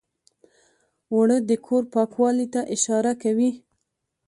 اوړه 1.13 1.37
د 1.49 1.51
کور 1.65 1.83
پاکوالي 1.93 2.47
ته 2.53 2.61
اشاره 2.75 3.13
کوي 3.23 3.51